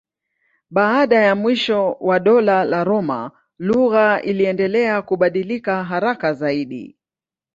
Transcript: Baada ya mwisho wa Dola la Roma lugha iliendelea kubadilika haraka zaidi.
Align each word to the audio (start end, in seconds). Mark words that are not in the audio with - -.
Baada 0.71 1.15
ya 1.19 1.35
mwisho 1.35 1.97
wa 1.99 2.19
Dola 2.19 2.65
la 2.65 2.83
Roma 2.83 3.31
lugha 3.59 4.21
iliendelea 4.21 5.01
kubadilika 5.01 5.83
haraka 5.83 6.33
zaidi. 6.33 6.97